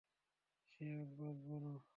সে 0.71 0.85
আজ 1.01 1.09
বাঁচবে 1.19 1.57
না। 1.65 1.73